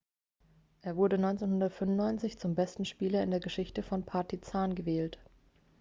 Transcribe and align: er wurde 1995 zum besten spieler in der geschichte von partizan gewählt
er 0.81 0.95
wurde 0.95 1.17
1995 1.17 2.39
zum 2.39 2.55
besten 2.55 2.85
spieler 2.85 3.21
in 3.21 3.29
der 3.29 3.39
geschichte 3.39 3.83
von 3.83 4.01
partizan 4.03 4.73
gewählt 4.73 5.19